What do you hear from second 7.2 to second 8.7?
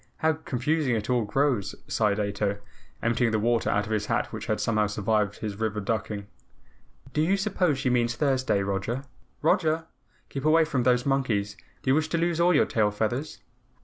you suppose she means Thursday?